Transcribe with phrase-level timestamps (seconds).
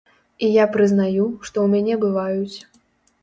[0.45, 2.57] І я прызнаю, што ў мяне бываюць.